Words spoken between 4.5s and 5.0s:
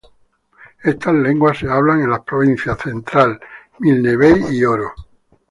Oro.